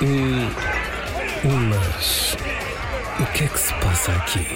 [0.00, 0.06] Mas.
[3.20, 4.46] O que é que se passa aqui?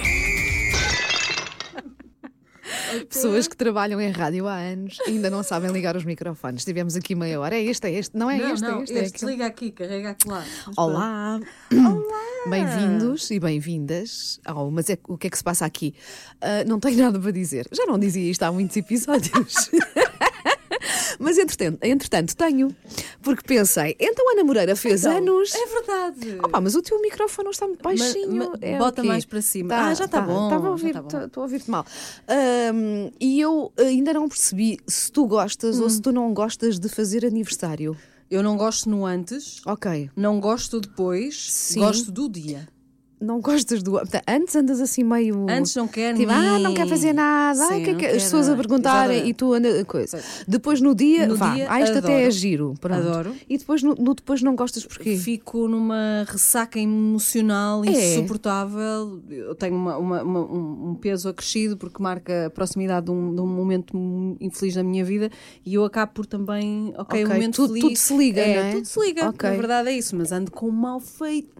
[3.09, 6.63] Pessoas que trabalham em rádio há anos ainda não sabem ligar os microfones.
[6.63, 7.57] Tivemos aqui meia hora.
[7.57, 8.17] É este, é este.
[8.17, 8.97] Não é não, este, não, é este.
[8.97, 10.45] é este liga aqui, carrega aqui lá.
[10.77, 11.41] Olá.
[11.73, 12.19] Olá.
[12.49, 14.39] Bem-vindos e bem-vindas.
[14.45, 15.93] ao mas é, o que é que se passa aqui?
[16.39, 17.67] Ah, não tenho nada para dizer.
[17.69, 19.69] Já não dizia isto há muitos episódios.
[21.19, 22.75] Mas entretanto, entretanto tenho,
[23.21, 25.53] porque pensei, então a Ana Moreira fez Então, anos.
[25.53, 26.37] É verdade.
[26.43, 28.33] Opa, mas o teu microfone não está muito baixinho.
[28.35, 29.75] ma- É o bota mais para cima.
[29.75, 31.07] Ah, já está bom, Estava a ouvir, está bom.
[31.07, 31.85] tá- estou a ouvir-te mal.
[32.27, 36.01] Ahm, e eu ainda não percebi se tu gostas ou se Hum.
[36.01, 37.95] tu não gostas de fazer aniversário.
[38.31, 40.09] Eu não gosto no antes, Ok.
[40.15, 41.79] não gosto depois, Sim.
[41.81, 42.67] gosto do dia.
[43.23, 43.97] Não gostas do.
[44.27, 45.45] Antes andas assim meio.
[45.49, 47.59] Antes não quero Tipo, ah, não quer fazer nada.
[47.69, 49.83] Ai, Sim, que é que- as pessoas a perguntarem e tu anda.
[49.85, 50.21] Coisa.
[50.47, 52.31] Depois no dia, No vá, dia, ah, isto até é adoro.
[52.31, 52.73] giro.
[52.79, 52.99] Pronto.
[53.07, 53.35] Adoro.
[53.49, 55.15] E depois no, no depois não gostas porquê?
[55.17, 57.89] Fico numa ressaca emocional É.
[58.15, 59.21] insuportável.
[59.29, 63.41] Eu tenho uma- uma- uma- um, peso acrescido porque marca a proximidade de um, de
[63.41, 63.97] um momento
[64.39, 65.29] infeliz da minha vida
[65.65, 66.89] e eu acabo por também.
[66.97, 67.83] Ok, Ok, um momento tudo- feliz.
[67.83, 68.71] tudo se liga, é, é?
[68.73, 69.29] Tudo se liga.
[69.29, 69.49] Ok.
[69.49, 71.53] Na verdade é isso, mas ando com um mal feitio.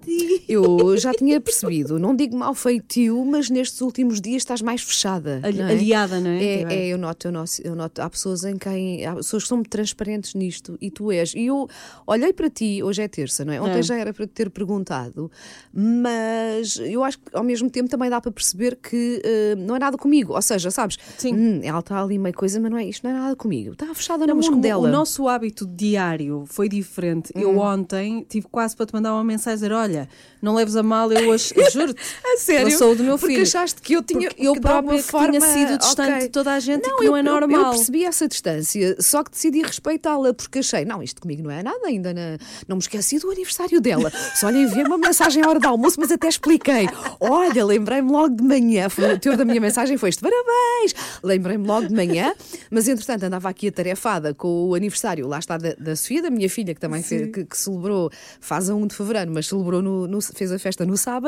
[0.48, 1.53] Eu já tinha percebido,
[2.00, 5.40] não digo mal feitio, mas nestes últimos dias estás mais fechada.
[5.44, 5.72] Ali- não é?
[5.72, 6.44] aliada, não é?
[6.44, 8.02] É, é, eu noto, eu noto, eu noto.
[8.02, 9.06] Há pessoas em quem.
[9.06, 11.34] Há pessoas que são muito transparentes nisto e tu és.
[11.36, 11.68] E eu
[12.08, 13.62] olhei para ti, hoje é terça, não é?
[13.62, 13.84] Ontem É.
[13.84, 15.30] já era para te ter perguntado,
[15.74, 19.80] mas eu acho que ao mesmo tempo também dá para perceber que eh, não é
[19.80, 20.34] nada comigo.
[20.34, 20.98] Ou seja, sabes?
[21.18, 21.34] Sim.
[21.36, 23.74] Hum, ela está ali meio coisa, mas não é isto, não é nada comigo.
[23.74, 24.88] Está fechada Não, no mundo dela.
[24.88, 27.32] o nosso hábito diário foi diferente.
[27.36, 27.40] Hum.
[27.42, 30.08] Eu ontem tive quase para te mandar uma mensagem dizer: olha,
[30.42, 32.00] não leves a mal, eu hoje juro-te.
[32.34, 32.72] A sério?
[32.72, 33.44] Eu sou do meu Porque filho.
[33.44, 34.30] achaste que eu tinha.
[34.30, 36.22] Porque eu própria que tinha forma- sido distante ok.
[36.22, 37.62] de toda a gente e que eu- não é eu- normal.
[37.66, 41.62] Eu percebi essa distância, só que decidi respeitá-la, porque achei, não, isto comigo não é
[41.64, 44.12] nada ainda, na- não me esqueci do aniversário dela.
[44.36, 46.88] Só lhe enviei uma mensagem à hora do almoço, mas até expliquei.
[47.20, 50.94] Olha, lembrei-me logo de manhã, o teor da minha mensagem foi este, parabéns!
[51.24, 52.34] Lembrei-me logo de manhã,
[52.70, 56.50] mas entretanto andava aqui atarefada com o aniversário, lá está, da, da Sofia, da minha
[56.50, 60.08] filha, que também fez, que, que celebrou, faz a 1 de fevereiro, mas celebrou, no,
[60.08, 61.23] no- fez a festa no sábado.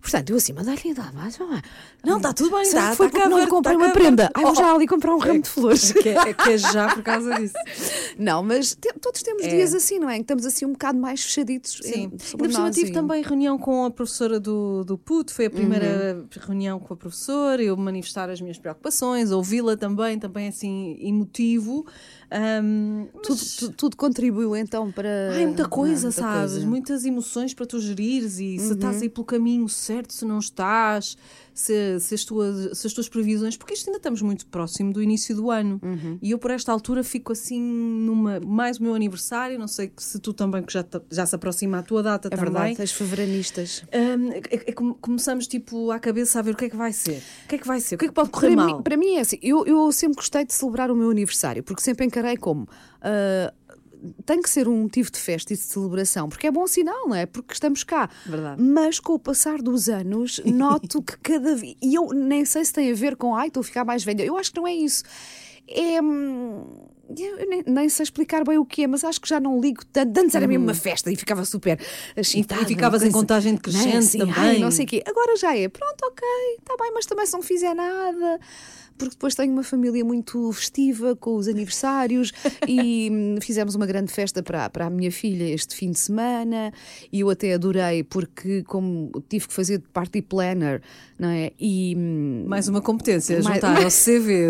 [0.00, 1.62] Portanto, eu assim, mas dá-lhe, dá, mas vá.
[2.04, 4.30] Não, está tudo bem, está- que foi está porque não lhe comprei está uma prenda?
[4.34, 5.92] Ai, vou Oh, já ali comprar um ramo de flores.
[5.92, 7.54] Que é, que é já por causa disso.
[8.18, 9.48] Não, mas todos temos É.
[9.48, 10.18] dias assim, não é?
[10.18, 11.78] Estamos assim um bocado mais fechaditos.
[11.82, 12.10] Sim.
[12.12, 16.26] Ainda por tive também reunião com a professora do, do PUT, foi a primeira Uhum.
[16.46, 21.86] reunião com a professora, eu manifestar as minhas preocupações, ouvi-la também, também assim, emotivo.
[22.30, 23.22] Ahm, mas-
[23.56, 25.08] Tudo, tu- tudo contribuiu então para.
[25.32, 26.52] Ai, muita coisa, Ah, muita sabes?
[26.52, 26.66] coisa.
[26.66, 28.72] Muitas emoções para tu gerires e se Uhum.
[28.72, 31.16] estás aí pelo caminho certo, se não estás,
[31.54, 35.00] se, se, as tuas, se as tuas previsões, porque isto ainda estamos muito próximo do
[35.02, 36.18] início do ano Uhum.
[36.20, 38.40] e eu por esta altura fico assim numa.
[38.40, 41.82] Mais o meu aniversário, não sei se tu também, que já, já se aproxima a
[41.82, 42.44] tua data É também.
[42.52, 43.84] verdade, as fevereiristas.
[43.94, 47.22] Hum, é- é começamos tipo à cabeça a ver o que é que vai ser.
[47.44, 47.94] O que é que vai ser?
[47.94, 48.76] O que é que pode correr Para mal?
[48.78, 51.80] mim, para mim é assim, eu, eu sempre gostei de celebrar o meu aniversário, porque
[51.82, 52.66] sempre encarei como.
[53.00, 53.52] ah,
[54.24, 57.14] tem que ser um motivo de festa e de celebração, porque é bom sinal, não
[57.14, 57.26] é?
[57.26, 58.08] Porque estamos cá.
[58.26, 58.60] Verdade.
[58.62, 61.74] Mas com o passar dos anos, noto que cada vez.
[61.82, 64.22] E eu nem sei se tem a ver com, ai, estou a ficar mais velha.
[64.24, 65.02] Eu acho que não é isso.
[65.66, 66.00] É.
[66.00, 66.64] hum,
[67.18, 69.84] Eu nem, nem sei explicar bem o que é, mas acho que já não ligo
[69.86, 70.18] tanto.
[70.20, 71.78] Antes era mesmo uma festa e ficava super.
[72.16, 72.22] Uhum.
[72.62, 73.98] E ficavas em contagem Não decrescente é?
[73.98, 74.34] Assim, também.
[74.36, 75.02] ai, não sei o quê.
[75.06, 76.26] Agora já é, pronto, ok,
[76.58, 78.40] está bem, mas também se não fizer nada.
[78.96, 82.32] Porque depois tenho uma família muito festiva com os aniversários
[82.68, 86.72] e hum, fizemos uma grande festa para, para a minha filha este fim de semana
[87.12, 90.80] e eu até adorei porque como tive que fazer de party planner,
[91.18, 91.50] não é?
[91.60, 94.48] E hum, Mais uma competência, Mais- juntar ao CV.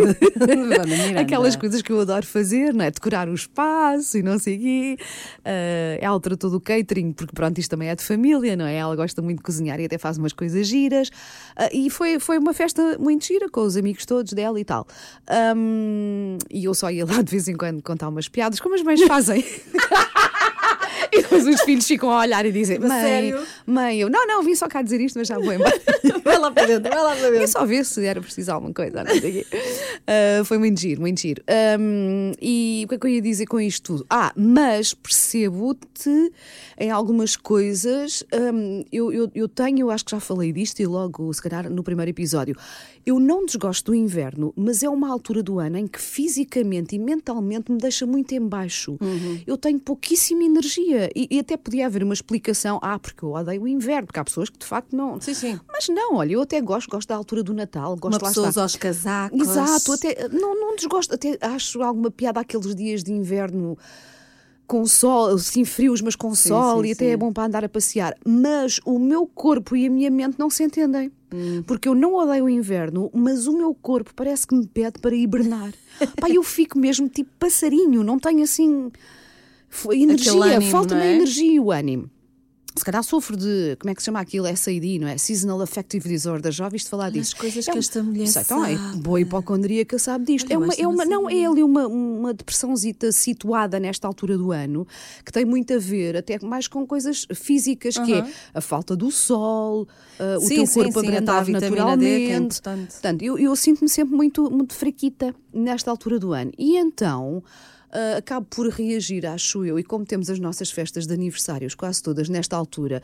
[1.19, 2.91] Aquelas coisas que eu adoro fazer, não é?
[2.91, 4.97] Decorar o espaço e não sei o quê.
[5.45, 8.75] Ah, ela tratou do catering, porque pronto, isto também é de família, não é?
[8.77, 11.11] Ela gosta muito de cozinhar e até faz umas coisas giras.
[11.57, 14.87] Ah, e foi, foi uma festa muito gira com os amigos todos dela e tal.
[15.29, 18.83] Ahm, e eu só ia lá de vez em quando contar umas piadas, como as
[18.83, 19.45] mães fazem.
[21.13, 23.47] E depois os filhos ficam a olhar e dizem: Mãe, sério?
[23.65, 25.81] mãe, eu não, não, vim só cá dizer isto, mas já vou embora.
[26.25, 27.49] Vai lá para dentro, vai lá para dentro.
[27.49, 29.05] só ver se era preciso alguma coisa.
[29.05, 29.47] Não sei.
[30.07, 31.43] Ah, foi muito giro, muito giro.
[31.49, 34.07] Ahm, e o que é que eu ia dizer com isto tudo?
[34.09, 36.33] Ah, mas percebo-te
[36.79, 38.25] em algumas coisas.
[38.33, 41.71] ahm, eu, eu, eu tenho, eu acho que já falei disto e logo, se calhar,
[41.71, 42.57] no primeiro episódio.
[43.07, 46.99] Eu não desgosto do inverno, mas é uma altura do ano em que fisicamente e
[46.99, 48.97] mentalmente me deixa muito em baixo.
[49.47, 52.79] Eu tenho pouquíssima energia e, e até podia haver uma explicação.
[52.83, 55.21] Ah, porque eu odeio o inverno, porque há pessoas que de facto não.
[55.21, 55.61] Sim, sim.
[55.71, 58.49] Mas não, olha, eu até gosto, gosto da altura do Natal, gosto Uma lá pessoa
[58.49, 58.63] está.
[58.63, 59.41] aos casacos.
[59.41, 63.77] Exato, até não, não desgosto, até acho alguma piada aqueles dias de inverno.
[64.67, 67.11] Com sol, assim frios, mas com sol, sim, e até sim.
[67.13, 68.17] é bom para andar a passear.
[68.25, 71.13] Mas o meu corpo e a minha mente não se entendem.
[71.33, 71.63] Hum.
[71.67, 75.15] Porque eu não odeio o inverno, mas o meu corpo parece que me pede para
[75.15, 75.73] hibernar.
[76.21, 78.91] Pá, eu fico mesmo tipo passarinho, não tenho assim
[79.93, 81.15] energia, falta-me é?
[81.15, 82.09] energia e o ânimo.
[82.77, 84.47] Se calhar sofro de, como é que se chama aquilo?
[84.57, 85.17] SAD, não é?
[85.17, 86.51] Seasonal Affective Disorder.
[86.51, 87.33] Já ouviste falar disso?
[87.35, 88.97] as coisas É que esta mulher Sei, então é sabe.
[88.99, 90.47] boa hipocondríaca sabe disto.
[90.47, 91.45] Olha, é uma, é não uma, não, sabia.
[91.45, 94.87] é ali uma, uma depressãozita situada nesta altura do ano
[95.25, 99.11] que tem muito a ver até mais com coisas físicas, que é a falta do
[99.11, 99.83] sol,
[100.19, 101.61] uh, o Sim, teu sim, corpo sim, D, naturalmente.
[102.27, 102.93] que é importante.
[102.93, 106.51] Portanto, eu, eu sinto-me sempre muito, muito fraquita nesta altura do ano.
[106.59, 107.41] E então.
[107.95, 112.03] Ah, acabo por reagir, acho eu, e como temos as nossas festas de aniversários quase
[112.03, 113.03] todas nesta altura,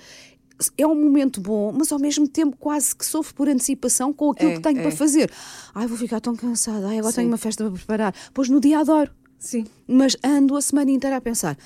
[0.76, 4.50] é um momento bom, mas ao mesmo tempo quase que sofro por antecipação com aquilo
[4.50, 4.82] É, que tenho é.
[4.82, 5.30] para fazer.
[5.74, 7.16] Ai, vou ficar tão cansada, ai, agora Sim.
[7.20, 8.14] tenho uma festa para preparar.
[8.34, 9.10] Pois no dia adoro.
[9.40, 9.64] Sim.
[9.88, 11.56] Mas ando a semana inteira a pensar: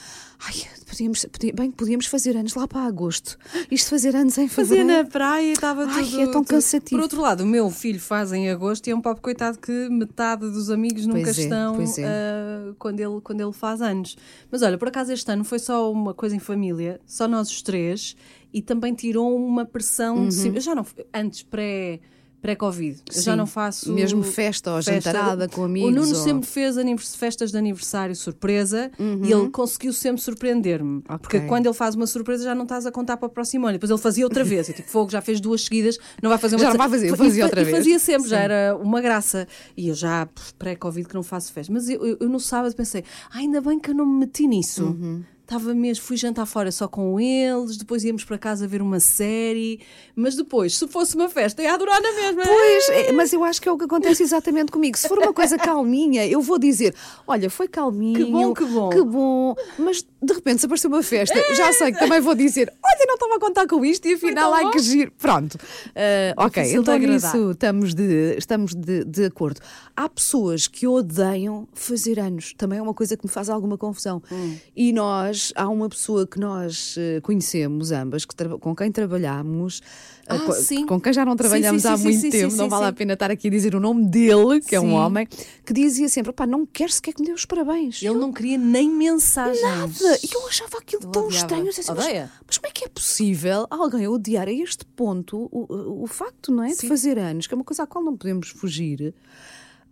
[0.46, 0.54] ai,
[0.88, 3.36] podíamos, podia- bem podíamos fazer anos lá para agosto.
[3.68, 5.02] Isto fazer anos em Fazia fevereiro.
[5.04, 6.20] na praia e estava Ai, tudo.
[6.20, 6.96] é tão cansativo.
[6.96, 9.88] Por outro lado, o meu filho faz em agosto e é um pobre coitado que
[9.90, 12.04] metade dos amigos nunca é, estão é.
[12.06, 14.16] ah, quando, ele, quando ele faz anos.
[14.52, 17.60] Mas olha, por acaso este ano foi só uma coisa em família, só nós os
[17.60, 18.14] três,
[18.52, 20.28] e também tirou uma pressão.
[20.28, 20.56] de cima.
[20.58, 20.86] Eu já não.
[21.12, 21.98] Antes, pré.
[22.44, 23.00] Pré-Covid.
[23.16, 23.38] Eu já Uhum.
[23.38, 23.90] Não faço.
[23.90, 26.76] Mesmo festa ou jantarada com amigos, O Nuno ou- sempre fez
[27.16, 31.00] festas de aniversário surpresa e ele conseguiu sempre surpreender-me.
[31.22, 31.42] Porque Uhum.
[31.44, 31.48] Ok.
[31.48, 33.72] quando ele faz uma surpresa já não estás a contar para o próximo ano.
[33.72, 34.68] Depois ele fazia outra vez.
[34.68, 37.08] Eu, tipo, fogo, já fez duas seguidas, não vai fazer uma Já não vai fazer,
[37.08, 37.76] eu E fazia fa- outra e vez.
[37.78, 38.44] fazia sempre, já Sim.
[38.44, 39.48] era uma graça.
[39.74, 41.72] E eu já, pré-Covid, que não faço festa.
[41.72, 44.46] Mas eu, eu- eu no sábado pensei, "Ah, ainda bem que eu não me meti
[44.46, 44.84] nisso.
[44.84, 45.22] Uhum.
[45.44, 49.78] Estava mesmo, fui jantar fora só com eles, depois íamos para casa ver uma série,
[50.16, 52.42] mas depois, se fosse uma festa, ia adorar na mesma.
[52.44, 54.96] Pois, é, mas eu acho que é o que acontece exatamente comigo.
[54.96, 56.94] Se for uma coisa calminha, eu vou dizer:
[57.26, 58.14] olha, foi calminho.
[58.14, 58.88] Que bom, que bom.
[58.88, 59.54] Que bom.
[59.78, 63.14] Mas de repente, se aparecer uma festa, já sei que também vou dizer: olha, não
[63.14, 65.12] estava a contar com isto e afinal, ai que giro.
[65.18, 65.58] Pronto.
[65.94, 69.60] Ah, ok, então nisso estamos, de, estamos de, de acordo.
[69.96, 72.54] Há pessoas que odeiam fazer anos.
[72.56, 74.22] Também é uma coisa que me faz alguma confusão.
[74.30, 74.56] Hum.
[74.74, 79.80] E nós, há uma pessoa que nós eh, conhecemos ambas, que com quem trabalhamos.
[80.26, 80.86] Ah, co- sim.
[80.86, 83.12] com quem já não trabalhamos sim, há sim, muito sim, tempo, não vale a pena
[83.12, 85.26] estar aqui a dizer o nome dele, que é um homem,
[85.64, 88.02] que dizia sempre: pá, não quero sequer que me dê os parabéns.
[88.02, 89.60] Ele não queria nem mensagens.
[89.62, 90.18] Nada.
[90.22, 91.44] E eu achava aquilo Ele tão odiava.
[91.44, 91.64] estranho.
[91.66, 95.66] Eu assim, mas, mas como é que é possível alguém odiar a este ponto o,
[95.72, 96.68] o, o facto, não é?
[96.68, 99.14] De fazer anos, que é uma coisa à qual não podemos fugir.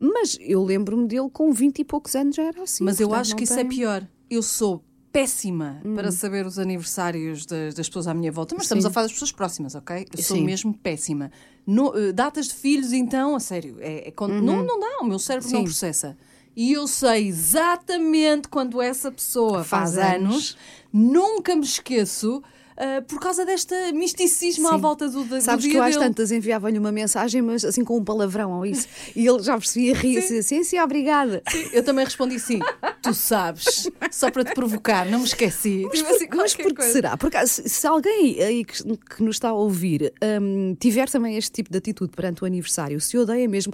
[0.00, 2.83] Mas eu lembro-me dele com 20 e poucos anos já era assim.
[2.83, 4.05] Mas eu acho que isso é pior.
[4.29, 6.12] Eu sou péssima para Hum.
[6.12, 8.91] saber os aniversários das, das pessoas à minha volta, mas estamos Sim.
[8.91, 10.06] a falar das pessoas próximas, ok?
[10.17, 10.44] Eu sou Sim.
[10.44, 11.31] mesmo péssima.
[11.67, 15.05] No- eh, datas de filhos, então, a sério, é, é con- não, não dá, o
[15.05, 15.67] meu cérebro não Uhum.
[15.67, 15.70] Sim.
[15.70, 16.17] processa.
[16.56, 20.56] E eu sei exatamente quando essa pessoa faz, Faz anos, anos.
[20.93, 22.43] nunca me esqueço.
[22.84, 24.79] Ah, por causa deste misticismo à Sim.
[24.79, 26.05] volta do, do Sabes dia que eu às dele.
[26.08, 28.88] tantas enviava-lhe uma mensagem, mas assim com um palavrão ou isso.
[29.14, 31.40] E ele já percebia, ria-se assim, sim, obrigada.
[31.73, 32.58] Eu também respondi sim.
[33.00, 35.87] Tu sabes, só para te provocar, não me esqueci.
[35.88, 37.17] Mas, Tipo por, assim, mas por que será?
[37.17, 41.52] Porque se, se alguém aí que, que nos está a ouvir hum, tiver também este
[41.52, 43.73] tipo de atitude perante o aniversário, se odeia mesmo,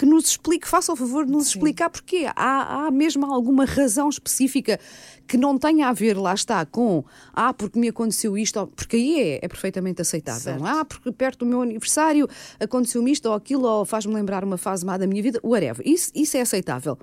[0.00, 2.26] que nos explique, faça o favor de nos explicar porquê.
[2.34, 4.80] Há, há mesmo alguma razão específica
[5.28, 7.04] que não tenha a ver, lá está, com
[7.34, 10.40] ah, porque me aconteceu isto, porque aí é, é perfeitamente aceitável.
[10.40, 10.64] Certo.
[10.64, 12.26] Ah, porque perto do meu aniversário
[12.58, 15.86] aconteceu-me isto ou aquilo, ou faz-me lembrar uma fase má da minha vida, whatever.
[15.86, 16.98] Isso, isso é aceitável.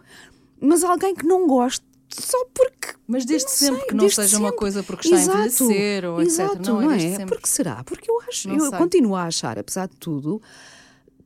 [0.60, 4.38] Mas alguém que não goste só porque Mas desde não sempre sei, que não seja
[4.40, 4.58] uma sempre.
[4.60, 6.32] coisa porque está a envelhecer ou etc.
[6.32, 7.12] Exato, Não, é não desde é?
[7.12, 7.26] sempre.
[7.36, 7.84] Porque será?
[7.84, 8.80] Porque eu acho, Não eu sei.
[8.80, 10.42] continuo a achar, apesar de tudo,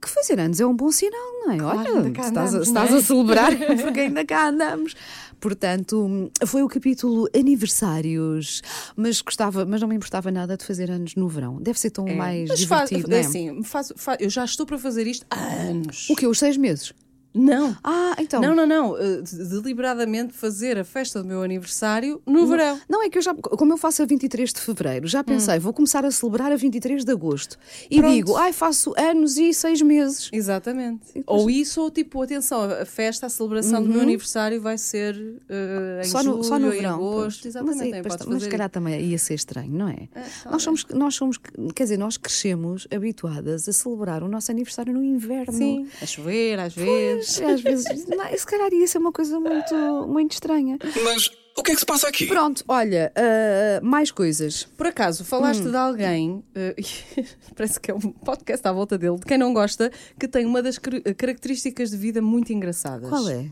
[0.02, 1.58] que fazer anos é um bom sinal, não é?
[1.58, 3.00] Claro, Olha, estás, a, estás não é?
[3.00, 3.52] a celebrar
[3.84, 4.96] porque ainda cá andamos.
[5.40, 8.62] Portanto, foi o capítulo aniversários,
[8.96, 11.58] mas gostava, mas não me importava nada de fazer anos no verão.
[11.62, 12.16] Deve ser tão É.
[12.16, 13.22] mais Mas faz- divertido, não é?
[13.22, 16.08] assim, faz- faz- eu já estou para fazer isto há anos.
[16.10, 16.94] O que Os seis meses?
[17.34, 17.76] Não.
[17.84, 18.42] Ah, então.
[18.42, 18.96] Não, não, não.
[19.24, 22.80] de- Deliberadamente fazer a festa do meu aniversário no verão.
[22.90, 25.72] Não, é que eu já, como eu faço a 23 de fevereiro, já pensei, vou
[25.74, 27.58] começar a celebrar a 23 de agosto.
[27.90, 28.02] E Hum.
[28.02, 28.14] Pronto.
[28.16, 30.30] digo, ai, faço anos e seis meses.
[30.34, 31.24] Exatamente.
[31.26, 35.16] Ou isso, ou tipo, atenção, a festa, a celebração do meu aniversário vai ser
[35.50, 36.12] eh, em Uhum.
[36.12, 36.96] só no, julho, só no verão.
[36.96, 37.42] agosto.
[37.44, 37.46] pois.
[37.46, 37.78] Exatamente.
[37.78, 40.08] Mas, aí, podes mas se calhar também ia ser estranho, não é?
[40.14, 40.44] talvez.
[40.52, 41.38] nós, somos, nós somos,
[41.76, 45.54] quer dizer, nós crescemos habituadas a celebrar o nosso aniversário no inverno.
[45.54, 47.21] Sim, a chover às vezes.
[47.26, 49.76] Pois, às vezes, não, se calhar ia ser uma coisa muito,
[50.08, 50.78] muito estranha.
[51.04, 52.26] Mas o que é que se passa aqui?
[52.28, 54.64] Pronto, olha, ah, mais coisas.
[54.78, 55.72] Por acaso, falaste Hum.
[55.72, 56.76] de alguém, eh,
[57.56, 60.62] parece que é um podcast à volta dele, de quem não gosta, que tem uma
[60.62, 63.10] das car- características de vida muito engraçadas.
[63.10, 63.50] Qual é?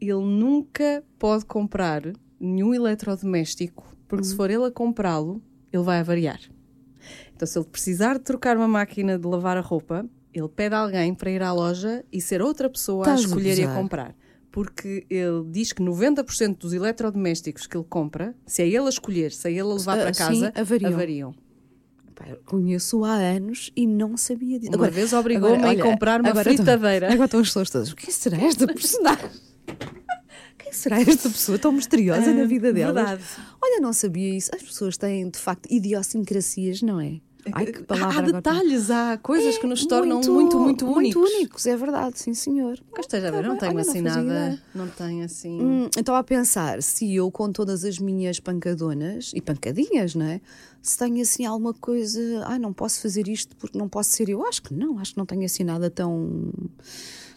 [0.00, 2.02] Ele nunca pode comprar
[2.40, 4.30] nenhum eletrodoméstico, porque Uhum.
[4.30, 5.42] se for ele a comprá-lo,
[5.72, 6.40] ele vai avariar.
[7.36, 10.78] Então, se ele precisar de trocar uma máquina de lavar a roupa, ele pede a
[10.78, 14.14] alguém para ir à loja e ser outra pessoa a escolher e a comprar.
[14.52, 19.30] Porque ele diz que 90% dos eletrodomésticos que ele compra, se é ele a escolher,
[19.32, 20.92] se é ele a levar Ah, para sim, casa, avariam.
[20.92, 21.34] avariam.
[22.16, 24.72] Pá, eu Conheço há anos e não sabia disso.
[24.76, 27.06] Uma vez obrigou-me a comprar uma agora estão- fritadeira.
[27.12, 27.94] agora estão as pessoas todas.
[27.94, 29.30] Quem será esta personagem?
[30.58, 32.68] Quem será esta pessoa tão misteriosa na vida?
[32.70, 33.22] Ah, verdade.
[33.62, 34.50] Olha, não sabia isso.
[34.54, 37.20] As pessoas têm, de facto, idiosincrasias, não é?
[37.52, 38.32] Ai, que palavra há agora.
[38.32, 40.94] detalhes, há coisas que nos É, tornam muito, muito, únicos.
[40.94, 42.78] Muito únicos, é verdade, sim, senhor.
[42.94, 43.72] Cá esteja a ver, não Tá tenho.
[43.72, 44.22] Olha, assim não nada.
[44.22, 44.62] ideia.
[44.74, 45.60] Não tenho assim.
[45.62, 50.40] Hum, estava a pensar se eu, com todas as minhas pancadonas e pancadinhas, não é?
[50.82, 54.44] Se tenho assim alguma coisa, ah, não posso fazer isto porque não posso ser eu.
[54.46, 56.50] Acho que não, acho que não tenho assim nada tão,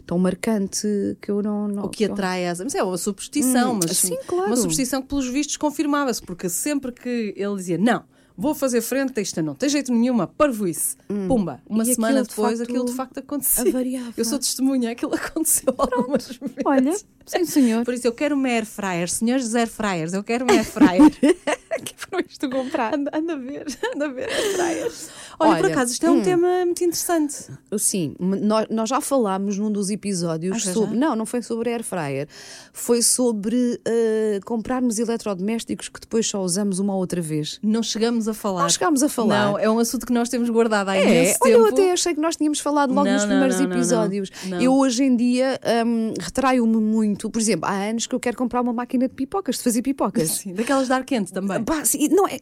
[0.06, 0.86] tão marcante
[1.20, 1.68] que eu não.
[1.68, 2.60] não O que atrai às.
[2.60, 4.46] Mas é uma superstição, Hum, mas sim, claro.
[4.46, 8.04] uma superstição que, pelos vistos, confirmava-se, porque sempre que ele dizia não,
[8.36, 10.96] vou fazer frente a isto, não tem jeito nenhuma, parvoíce,
[11.28, 11.86] pumba, uma Hum.
[11.86, 14.14] E semana aquilo, de depois facto, aquilo de facto avariava.
[14.16, 16.54] Eu sou testemunha, aquilo aconteceu algumas vezes.
[16.64, 17.84] Olha, sim, senhor.
[17.84, 21.00] Por isso, eu quero uma air fryer, senhores air fryers, eu quero uma air fryer.
[21.84, 22.94] que foste tu comprar?
[22.94, 25.08] anda, anda a ver, anda a ver air fryers.
[25.40, 27.34] Olha, por Olha, acaso, isto é um tema muito interessante.
[27.76, 30.94] Sim, nós, nós já falámos num dos episódios Ah, sobre.
[30.94, 31.00] já?
[31.00, 32.28] Não, não foi sobre air fryer.
[32.72, 37.58] Foi sobre eh, comprarmos eletrodomésticos que depois só usamos uma outra vez.
[37.62, 38.62] Não chegamos a falar.
[38.62, 39.46] Não chegámos a falar.
[39.46, 41.66] Não, é um assunto que nós temos guardado há É, imenso olha, tempo.
[41.66, 44.30] eu até achei que nós tínhamos falado logo Não, nos não, primeiros não, episódios.
[44.60, 47.13] Eu hoje em dia hum, retraio-me muito.
[47.16, 50.30] Por exemplo, há anos que eu quero comprar uma máquina de pipocas, de fazer pipocas.
[50.30, 51.62] Sim, daquelas de ar quente também.
[51.64, 52.38] Pá, sim, não é,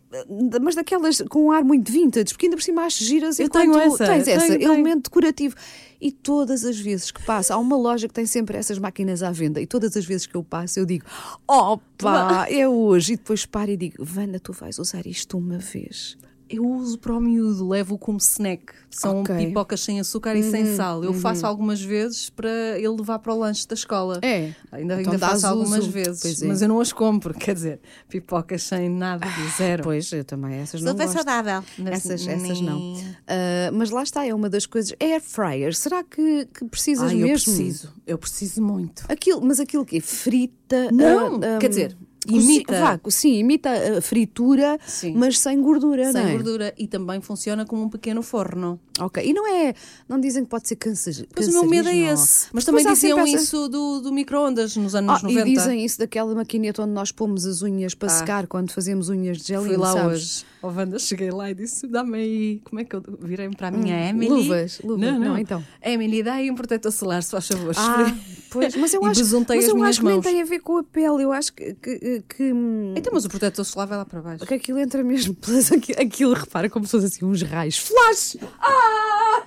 [0.61, 3.73] mas daquelas com um ar muito vintage, porque ainda por cima acho giras Eu enquanto
[3.73, 4.73] tenho essa, tens essa, tenho, tenho.
[4.73, 5.55] elemento decorativo.
[6.01, 9.31] E todas as vezes que passo, há uma loja que tem sempre essas máquinas à
[9.31, 11.05] venda, e todas as vezes que eu passo, eu digo:
[11.47, 13.13] opa, é hoje.
[13.13, 16.17] E depois paro e digo: Vanda, tu vais usar isto uma vez.
[16.53, 18.73] Eu uso para o miúdo, levo como snack.
[18.91, 19.35] São Ok.
[19.35, 21.03] Uhum, pipocas sem açúcar e sem sal.
[21.03, 24.19] Eu faço algumas vezes para ele levar para o lanche da escola.
[24.21, 24.53] É.
[24.71, 25.91] Ainda, Então ainda faço algumas uso.
[25.91, 26.43] vezes.
[26.43, 26.47] É.
[26.47, 29.83] Mas eu não as compro, quer dizer, pipocas sem nada de zero.
[29.83, 31.17] Pois, eu também essas não Sou bem gosto.
[31.17, 31.65] saudável.
[31.79, 32.79] Mas Essas, essas não.
[32.79, 34.93] nem- Ah, mas lá está, é uma das coisas.
[35.01, 37.55] Air fryer, será que, que precisas Ai, eu mesmo?
[37.55, 37.93] preciso.
[38.07, 39.05] Eu preciso muito.
[39.09, 40.91] Aquilo, mas aquilo que é frita.
[40.93, 41.97] Não, ah, ah, quer dizer,
[42.29, 43.01] imita.
[43.09, 45.15] sim, imita a fritura, Sim.
[45.17, 46.33] mas sem gordura, Sem não é?
[46.33, 46.75] gordura.
[46.79, 48.79] E também funciona como um pequeno forno.
[49.01, 49.75] Ok, e não é.
[50.09, 52.47] Não dizem que pode ser cansa- Mas o meu medo é esse.
[52.53, 55.49] Mas também diziam essa- isso do, do micro-ondas nos anos Ah, 90.
[55.49, 59.39] e dizem isso daquela maquineta onde nós pomos as unhas para secar quando fazemos unhas
[59.39, 60.45] de gelinho, Fui lá hoje.
[60.63, 62.61] Oh, Wanda, cheguei lá e disse: dá-me aí.
[62.65, 64.29] Como é que eu virei-me para a minha Emily?
[64.29, 65.01] luvas, luvas.
[65.11, 65.29] Não, não.
[65.31, 65.65] Não, então.
[65.83, 67.75] Emily, dá aí um protetor solar, se faz favor.
[67.77, 68.15] Ah,
[68.51, 70.85] pois, mas eu acho, mas as eu acho que nem tem a ver com a
[70.85, 71.23] pele.
[71.25, 74.47] Eu acho que, que, que, hum, Então, mas o protetor solar vai lá para baixo.
[74.47, 75.37] que aquilo entra mesmo.
[75.75, 77.79] Aquilo, aquilo, repara, como se fosse assim uns raios.
[77.79, 78.37] Flash!
[78.61, 79.43] Ah!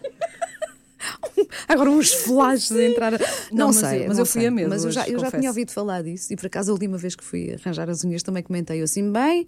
[1.68, 3.12] Agora uns flashes a entrar.
[3.52, 4.48] Não, mas sei, eu- mas não eu fui sei.
[4.48, 6.72] a medo Mas eu já, hoje, eu já tinha ouvido falar disso e por acaso
[6.72, 9.48] a última vez que fui arranjar as unhas também comentei eu assim: bem,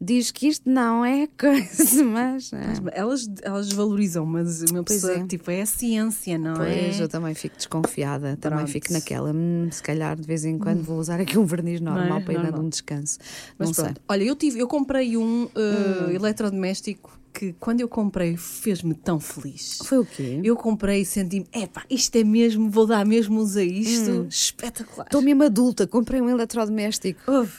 [0.00, 2.50] diz que isto não é coisa, mas.
[2.54, 5.26] ah, Elas, elas desvalorizam, mas uma Pois pessoa, é.
[5.26, 7.02] tipo, é a ciência, não Pois, é?
[7.02, 8.70] eu também fico desconfiada, também Pronto.
[8.72, 9.32] fico naquela.
[9.34, 12.20] hum, se calhar de vez em quando vou usar aqui um verniz normal é?
[12.20, 13.18] para ir dando um descanso.
[13.58, 13.86] Mas não pronto.
[13.86, 13.94] sei.
[14.02, 14.04] Hum.
[14.08, 19.78] Olha, eu, tive, eu comprei um uh, eletrodoméstico que, quando eu comprei, fez-me tão feliz.
[19.84, 20.40] Foi o quê?
[20.44, 24.10] Eu comprei e senti-me, epá, isto é mesmo, vou dar mesmo uso a isto.
[24.10, 24.26] Hum.
[24.28, 25.06] Espetacular.
[25.06, 27.20] Estou mesmo adulta, comprei um eletrodoméstico.
[27.30, 27.52] Houve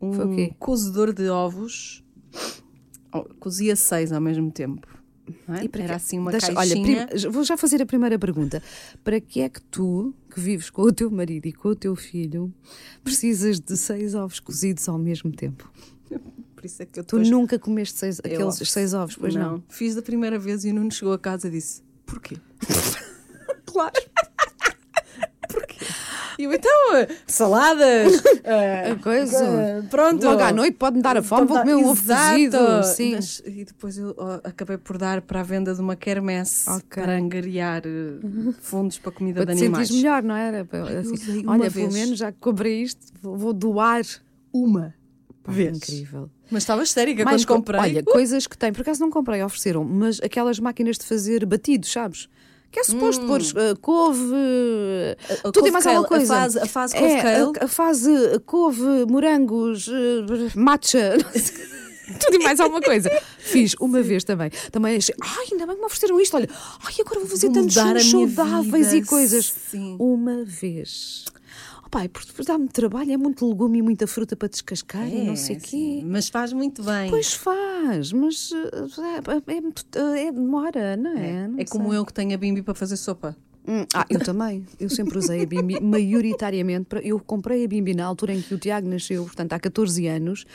[0.00, 0.54] um Foi o quê?
[0.58, 2.04] cozedor de ovos.
[3.12, 4.86] Oh, cozia seis ao mesmo tempo.
[5.48, 5.64] não é?
[5.64, 5.96] E para Era quê?
[5.96, 7.08] assim uma Deixa- caixinha.
[7.10, 8.62] Olha, vou já fazer a primeira pergunta.
[9.02, 11.96] Para que é que tu, que vives com o teu marido e com o teu
[11.96, 12.52] filho,
[13.02, 15.72] precisas de seis ovos cozidos ao mesmo tempo?
[16.58, 18.72] Por isso é que eu Tu depois- nunca comeste seis, aqueles ovos.
[18.72, 19.62] seis ovos, pois não?
[19.68, 22.36] Fiz da primeira vez e o Nuno chegou a casa e disse: Porquê?
[23.64, 23.92] Claro.
[25.48, 25.86] Porquê?
[26.38, 26.70] E eu, então,
[27.26, 28.22] saladas,
[28.90, 29.44] A coisa.
[29.44, 30.24] eh, pronto.
[30.24, 32.56] Logo à noite pode-me dar a fome, vou comer um ovo cozido.
[32.84, 33.14] Sim.
[33.14, 37.02] Mas- E depois eu oh, acabei por dar para a venda de uma quermesse Ok.
[37.02, 39.88] para angariar eh, fundos para comida Para de animais.
[39.88, 40.66] sentires melhor, não era?
[41.00, 41.72] Assim, olha, vez.
[41.74, 44.02] pelo menos já que comprei isto, vou, vou doar.
[44.50, 44.94] Uma
[45.52, 45.76] Pá.
[45.76, 46.30] Incrível.
[46.50, 47.80] Mas estava histérica quando co- comprei.
[47.80, 51.90] Olha, coisas que tem, por acaso não comprei, ofereceram, mas aquelas máquinas de fazer batidos,
[51.92, 52.28] sabes?
[52.70, 54.34] Que é suposto pôr uh, couve,
[55.44, 56.34] A- a tudo e mais couve alguma kale, a coisa.
[56.34, 57.52] fase- a fase é, couve kale.
[57.60, 58.10] A, a fase
[58.44, 59.92] couve, morangos, uh,
[60.58, 61.16] matcha.
[62.20, 63.10] Tudo e mais alguma coisa.
[63.38, 64.48] Fiz uma vez também.
[64.72, 66.34] Também achei, ai, ainda bem que me ofereceram isto.
[66.38, 66.48] Olha,
[66.82, 69.52] ai, agora vou fazer Vou tantos saudáveis e coisas.
[69.70, 69.94] sim.
[69.98, 71.26] Uma vez.
[71.90, 75.56] Pai, porque dá-me trabalho, é muito legume e muita fruta para descascar e não sei
[75.56, 75.66] o quê.
[75.68, 77.10] sim, Mas faz muito bem.
[77.10, 79.84] Pois faz, mas eh, é, é, muito-
[80.16, 81.48] é demora, não é?
[81.48, 83.36] Não é como eu que tenho a bimbi para fazer sopa.
[83.66, 84.64] Hum, ah, eu também.
[84.80, 86.86] Eu sempre usei a Bimbi, maioritariamente.
[86.86, 90.06] para- Eu comprei a Bimbi na altura em que o Tiago nasceu, portanto há 14
[90.06, 90.46] anos,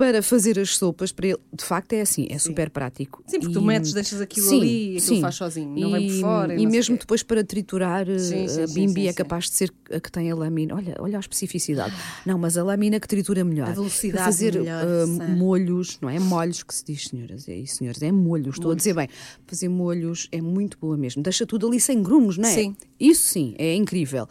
[0.00, 1.38] para fazer as sopas para ele.
[1.52, 3.22] De facto é assim, é super prático.
[3.26, 6.14] Sim, porque tu E- metes, deixas aquilo ali e aquilo faz sozinho, não vem por
[6.14, 9.08] E- fora e E, mesmo depois para triturar, eh, Sim, sim, a sim, Bimbi sim,
[9.08, 9.14] é sim.
[9.16, 10.74] capaz de ser a que tem a lamina.
[10.74, 11.94] Olha, olha a especificidade.
[12.24, 13.68] Não, mas a lamina que tritura melhor.
[13.68, 15.34] A velocidade Para fazer melhor, sim.
[15.36, 18.94] molhos, não é molhos que se diz, senhoras, isso, senhores, é molhos, estou a dizer
[18.94, 19.08] bem.
[19.46, 21.22] Fazer molhos é muito boa mesmo.
[21.22, 22.54] Deixa tudo ali sem grumos, não é?
[22.54, 22.74] Sim.
[22.98, 24.26] Isso sim, é incrível.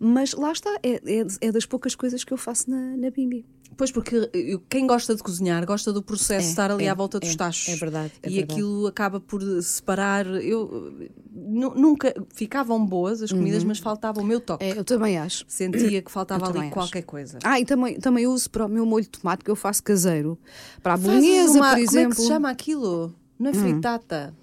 [0.00, 3.46] Mas lá está, é, é, é das poucas coisas que eu faço na, na Bimbi.
[3.76, 6.94] Pois, porque quem gosta de cozinhar gosta do processo É, de estar ali é, à
[6.94, 7.68] volta é, dos tachos.
[7.68, 8.52] é verdade, é e verdade.
[8.52, 10.26] aquilo acaba por separar.
[10.26, 10.92] Eu
[11.32, 14.64] nu- nunca ficavam boas as comidas, mas faltava o meu toque.
[14.64, 14.72] Uhum.
[14.72, 15.44] É, eu também acho.
[15.48, 16.70] Sentia que faltava Eu ali acho.
[16.70, 17.38] qualquer coisa.
[17.42, 20.38] Ah, e também, também uso para o meu molho de tomate que eu faço caseiro.
[20.82, 22.06] Para a bolonhesa, por Como é exemplo.
[22.12, 22.14] Hum.
[22.16, 23.14] que se chama aquilo?
[23.38, 24.34] Não é fritata.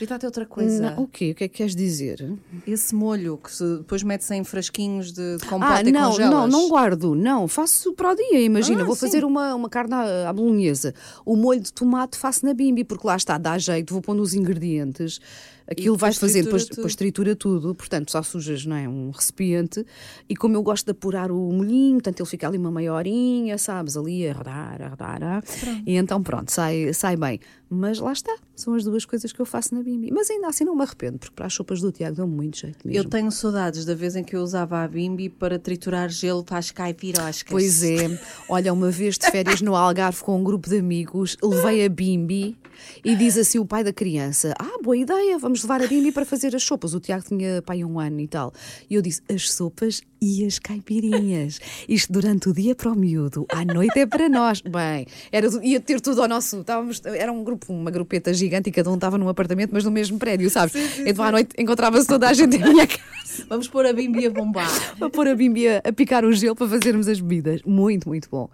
[0.00, 0.94] Fritata é outra coisa.
[0.96, 1.32] Não, o quê?
[1.32, 2.26] O que é que queres dizer?
[2.66, 6.30] Esse molho que se- depois mete-se em frasquinhos de, de compota Ah, e não, congelas.
[6.32, 7.14] não, não guardo.
[7.14, 8.40] Não, faço para o dia.
[8.40, 9.02] Imagina, Ah, vou sim.
[9.06, 10.94] fazer uma, uma carne à, à bolonhesa.
[11.24, 14.32] O molho de tomate faço na bimbi, porque lá está, dá jeito, vou pondo os
[14.32, 15.20] ingredientes.
[15.70, 19.86] Aquilo vai depois fazer, depois, depois tritura tudo, portanto só sujas não é, um recipiente.
[20.28, 23.56] E como eu gosto de apurar o molhinho, portanto ele fica ali uma meia horinha,
[23.56, 25.22] sabes, ali a rodar, a rodar.
[25.22, 25.42] a-
[25.86, 27.38] E então pronto, sai, sai bem.
[27.72, 30.10] Mas lá está, são as duas coisas que eu faço na bimbi.
[30.10, 32.78] Mas ainda assim não me arrependo, porque para as sopas do Tiago dão muito jeito
[32.84, 33.00] mesmo.
[33.00, 36.58] Eu tenho saudades da vez em que eu usava a bimbi para triturar gelo para
[36.58, 37.48] as caipiroscas.
[37.48, 38.18] Pois é.
[38.48, 42.56] Olha, uma vez de férias no Algarve com um grupo de amigos, levei a Bimbi
[43.04, 46.24] e diz assim o pai da criança: Ah, boa ideia, vamos levar a Bimbi para
[46.24, 46.94] fazer as sopas.
[46.94, 48.52] O Tiago tinha pai um ano e tal.
[48.88, 51.60] E eu disse: As sopas e as caipirinhas.
[51.88, 54.60] Isto durante o dia para o miúdo, à noite é para nós.
[54.60, 56.60] Bem, era, ia ter tudo ao nosso.
[56.60, 59.90] Estávamos, era um grupo, uma grupeta gigante e cada um estava num apartamento, mas no
[59.90, 60.74] mesmo prédio, sabes?
[61.06, 63.00] então à noite encontrava-se toda a gente em minha casa
[63.48, 64.68] Vamos pôr a bimbi a bombar.
[64.98, 67.62] para pôr a Bimbi a, picar o gelo para fazermos as bebidas.
[67.64, 68.48] Muito, muito bom.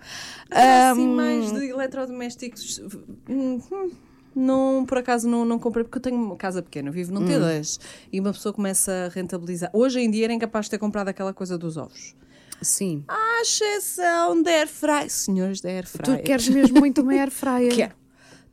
[0.50, 2.80] assim Ahm, mais de eletrodomésticos.
[3.28, 3.90] hum, hum,
[4.34, 7.26] Não, por acaso não, não comprei, porque eu tenho uma casa pequena, vivo num Hum.
[7.26, 7.80] T2
[8.12, 9.70] e uma pessoa começa a rentabilizar.
[9.72, 12.14] Hoje em dia era incapaz de ter comprado aquela coisa dos ovos.
[12.60, 13.02] sim.
[13.08, 15.08] À exceção da air fry.
[15.08, 17.74] Senhores da air Tu queres mesmo muito uma air fryer?
[17.74, 17.94] Quero.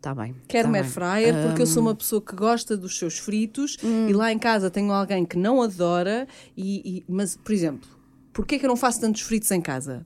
[0.04, 0.36] Está bem.
[0.50, 4.10] Quero tá uma fryer porque eu sou uma pessoa que gosta dos seus fritos Hum.
[4.10, 6.28] e lá em casa tenho alguém que não adora.
[6.58, 7.88] E, e- mas, por exemplo,
[8.34, 10.06] porquê que eu não faço tantos fritos em casa?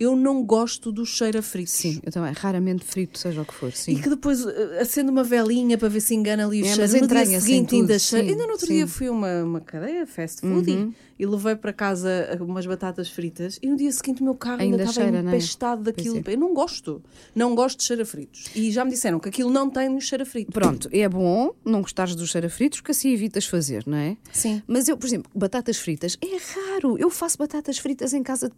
[0.00, 1.74] Eu não gosto do cheiro a fritos.
[1.74, 1.92] Hum.
[1.92, 2.32] Sim, eu também.
[2.32, 3.70] Raramente frito, seja o que for.
[3.70, 3.92] Sim.
[3.92, 6.80] E que depois uh, acende uma velinha para ver se engana ali o É, cheiro.
[6.92, 8.28] mas no dia seguinte ainda cheiro.
[8.28, 8.74] Ainda no outro sim.
[8.76, 10.94] dia fui a uma, uma cadeia, fast food, Uhum.
[11.18, 13.58] E, levei para casa uh, umas batatas fritas.
[13.62, 15.36] E no dia seguinte o meu carro Ainda ainda, estava não é?
[15.36, 16.22] empestado daquilo.
[16.22, 17.02] Pois Eu não gosto.
[17.34, 18.46] Não gosto de cheiro a fritos.
[18.54, 20.52] E já me disseram que aquilo não tem cheiro a frito.
[20.52, 24.16] Pronto, é bom não gostares dos cheiro a fritos, porque assim evitas fazer, não é?
[24.32, 24.62] Sim.
[24.66, 26.96] Mas eu, por exemplo, batatas fritas, é raro.
[26.98, 28.50] Eu faço batatas fritas em casa,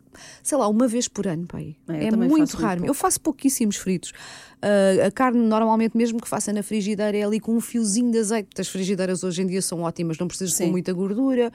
[0.42, 1.77] sei lá, uma vez por ano, pai.
[1.88, 2.79] É, É, muito muito raro.
[2.79, 2.90] pouco.
[2.90, 4.12] eu faço pouquíssimos fritos.
[4.62, 8.18] Ah, a carne, normalmente, mesmo que faça na frigideira, é ali com um fiozinho de
[8.18, 8.61] azeite.
[8.61, 10.64] As frigideiras hoje em dia são ótimas, não precisas Sim.
[10.66, 11.51] com muita gordura.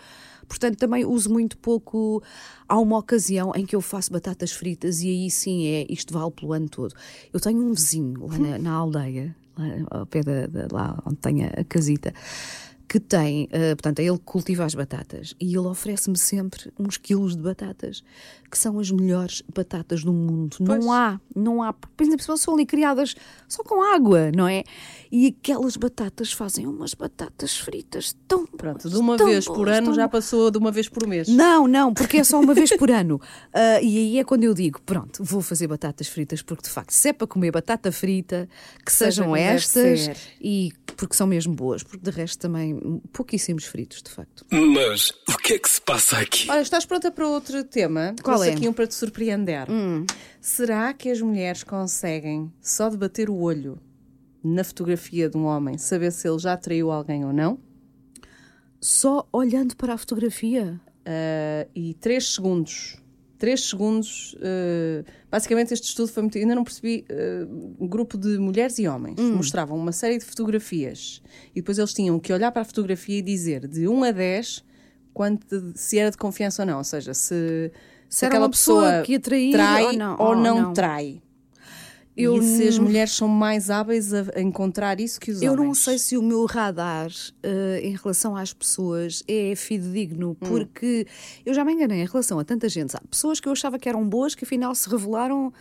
[0.47, 2.21] Portanto, também uso muito pouco.
[2.67, 6.31] Há uma ocasião em que eu faço batatas fritas e aí sim é, isto vale
[6.31, 6.93] pelo ano todo.
[7.33, 11.17] Eu tenho um vizinho lá na, na aldeia, lá ao pé da, da- lá onde
[11.17, 12.13] tem a, casita,
[12.87, 17.41] que tem, ah, portanto, ele cultiva as batatas e ele oferece-me sempre uns quilos de
[17.41, 18.03] batatas,
[18.55, 20.55] que são as melhores batatas do mundo.
[20.65, 20.85] Pois.
[20.85, 23.13] Não há, não há, por exemplo, são ali criadas
[23.49, 24.63] só com água, não é?
[25.11, 29.65] E aquelas batatas fazem umas batatas fritas tão Pronto, boas, de uma tão vez por
[29.65, 31.27] boas, ano tão já passou de uma vez por mês.
[31.27, 33.19] Não, não, porque é só uma vez por ano.
[33.53, 36.91] Ah, e aí é quando eu digo: pronto, vou fazer batatas fritas, porque de facto,
[36.91, 38.47] se é para comer batata frita,
[38.85, 44.01] que Seja sejam estas e porque são mesmo boas, porque de resto também pouquíssimos fritos,
[44.01, 44.45] de facto.
[44.49, 46.49] Mas o que é que se passa aqui?
[46.49, 48.15] Olha, estás pronta para outro tema?
[48.23, 48.44] Qual é?
[48.51, 48.53] Hum.
[48.55, 49.67] aqui um para te surpreender.
[50.41, 53.79] Será que as mulheres conseguem, só de bater o olho
[54.43, 57.57] na fotografia de um homem, saber se ele já traiu alguém ou não?
[58.79, 60.79] Só olhando para a fotografia.
[61.07, 62.97] Uh, e 3 segundos.
[63.37, 64.33] 3 segundos.
[64.35, 66.37] uh, basicamente, este estudo foi muito.
[66.37, 67.05] Ainda não percebi.
[67.11, 69.35] uh, um grupo de mulheres e homens Hum.
[69.35, 73.21] mostravam uma série de fotografias e depois eles tinham que olhar para a fotografia e
[73.21, 74.63] dizer de 1 a 10
[75.13, 76.77] quanto se era de confiança ou não.
[76.79, 77.71] Ou seja, se,
[78.09, 80.15] se aquela pessoa pessoa trair trai ou não.
[80.19, 80.73] ou não não.
[80.73, 81.21] trai.
[82.17, 85.65] Eu e se as mulheres são mais hábeis a encontrar isso que os Eu homens.
[85.67, 87.11] não sei se o meu radar
[87.43, 90.35] eh, em relação às pessoas é fidedigno, Hum.
[90.47, 91.05] porque
[91.45, 92.95] eu já me enganei em relação a tanta gente.
[92.95, 95.51] Há pessoas que eu achava que eram boas que afinal se revelaram.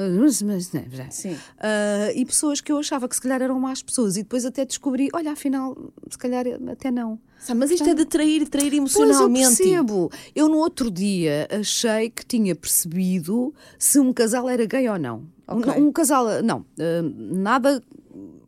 [0.00, 1.10] Eh, mas- já.
[1.10, 1.36] Sim.
[1.58, 4.64] Ah, e pessoas que eu achava que se calhar eram más pessoas e depois até
[4.64, 5.76] descobri, olha, afinal,
[6.10, 7.18] se calhar até não.
[7.38, 9.56] Sabe, Mas isto é de trair, trair Pois eu emocionalmente.
[9.56, 10.10] percebo.
[10.34, 15.24] Eu no outro dia achei que tinha percebido se um casal era gay ou não.
[15.48, 15.72] Ok.
[15.72, 17.82] Um, um casal, não, ah, nada.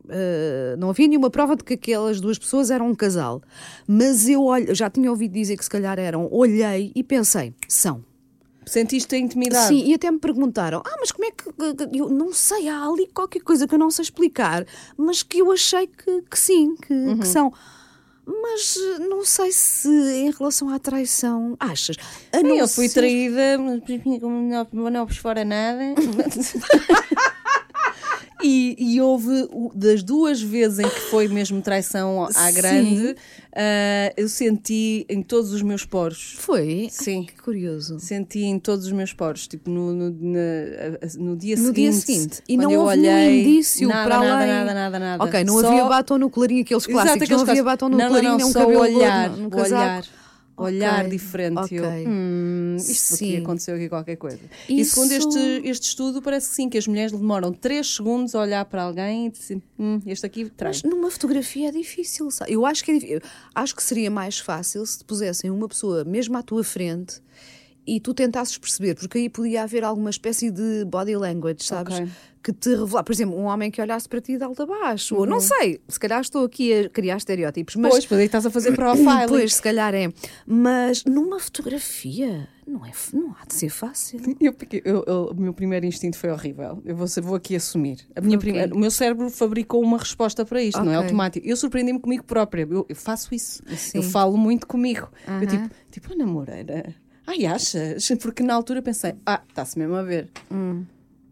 [0.09, 3.41] ah, não havia nenhuma prova de que aquelas duas pessoas eram um casal.
[3.87, 6.27] Mas eu olho, eu já tinha ouvido dizer que se calhar eram.
[6.31, 8.03] Olhei e pensei, são.
[8.65, 9.67] Sentiste a intimidade?
[9.67, 11.49] Sim, e até me perguntaram: ah, mas como é que.
[11.97, 14.65] Eu não sei, há ali qualquer coisa que eu não sei explicar,
[14.97, 17.19] mas que eu achei que, que sim, que, Uhum.
[17.19, 17.51] que são.
[18.25, 21.97] Mas eh, não sei se em relação à traição, achas?
[22.31, 23.81] A Eu fui ser- traída, mas
[24.71, 25.93] não, não fora nada.
[28.43, 33.15] E, e houve das duas vezes em que foi mesmo traição à grande,
[33.55, 36.35] ah, eu senti em todos os meus poros.
[36.39, 36.87] Foi?
[36.91, 37.19] Sim.
[37.21, 37.99] Ai, que curioso.
[37.99, 41.75] Senti em todos os meus poros, tipo no, no, na- no dia No seguinte.
[41.75, 42.41] dia seguinte.
[42.49, 44.47] E não houve olhei, indício nada, para nada, além.
[44.47, 45.23] nada, nada, nada.
[45.23, 47.21] Ok, não Só- havia batom no colarinho, aqueles Exato, clássicos.
[47.23, 50.03] aqueles não havia batom no não, colarinho, não, nem não, um só cabelo olhar, olhar.
[50.55, 51.73] Olhar diferente.
[51.75, 52.05] Eu, ok.
[52.07, 53.37] hum, isto aqui Sim.
[53.37, 54.39] aconteceu aqui qualquer coisa.
[54.69, 58.35] E Isso- segundo este, este estudo, parece que sim, que as mulheres demoram 3 segundos
[58.35, 60.81] a olhar para alguém e dizem, hum, este aqui traz.
[60.83, 62.51] Mas numa fotografia é difícil, sabe?
[62.53, 63.19] Eu acho que é.
[63.55, 67.21] Acho que seria mais fácil se te pusessem uma pessoa mesmo à tua frente
[67.85, 71.95] e tu tentasses perceber, porque aí podia haver alguma espécie de body language, sabes?
[71.99, 72.07] Ok.
[72.43, 75.15] Que te revelar, por exemplo, um homem que olhasse para ti de alto a baixo,
[75.15, 78.45] ou não sei, se calhar estou aqui a criar estereótipos, mas Pois, pois aí estás
[78.45, 79.27] a fazer profiling.
[79.29, 80.11] Pois, se calhar é.
[80.45, 84.19] Mas numa fotografia não, é, não há de ser fácil.
[84.41, 84.53] Eu,
[84.83, 86.81] eu- eu- o meu primeiro instinto foi horrível.
[86.85, 87.99] Eu vou, vou aqui assumir.
[88.15, 88.49] A minha Ok.
[88.51, 91.47] primeira- o meu cérebro fabricou uma resposta para isto, não é automático.
[91.47, 92.67] Eu surpreendi-me comigo própria.
[92.69, 93.63] Eu, eu faço isso.
[93.75, 93.99] Sim.
[93.99, 95.07] Eu falo muito comigo.
[95.41, 96.93] Eu tipo, tipo, Ana Moreira.
[97.25, 98.05] Ai, achas?
[98.21, 100.29] Porque na altura pensei, ah, está-se mesmo a ver.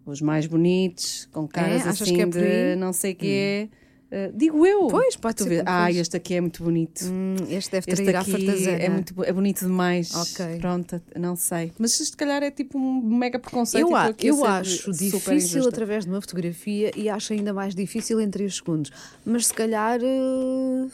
[0.06, 1.90] Os mais bonitos, com caras Hum.
[1.90, 3.70] achas assim que é de não sei o quê.
[4.12, 4.88] Uh, digo eu.
[4.88, 7.06] Pois, pode Tu que- Ah, este aqui é muito bonito.
[7.06, 10.14] Hum, este deve Este aqui é, muito, é bonito demais.
[10.14, 10.58] Ok.
[10.60, 11.72] Pronto, não sei.
[11.80, 13.88] Mas se calhar, é tipo um mega preconceito.
[13.88, 18.30] Eu, a- eu acho difícil através de uma fotografia e acho ainda mais difícil em
[18.30, 18.92] 3 segundos.
[19.24, 20.02] Mas se calhar.
[20.04, 20.88] eh,